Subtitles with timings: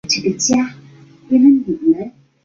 [0.09, 0.55] 行政中心
[1.29, 2.13] 位于阿姆施泰滕。